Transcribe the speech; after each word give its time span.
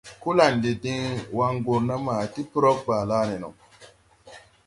Kolandi 0.23 0.71
din 0.81 1.05
wan 1.37 1.55
gurna 1.65 1.95
ma 2.05 2.15
ti 2.33 2.41
prog 2.51 2.77
Balané 2.87 3.35
no. 3.43 3.49